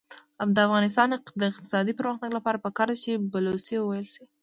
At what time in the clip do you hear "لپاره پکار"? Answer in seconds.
2.37-2.87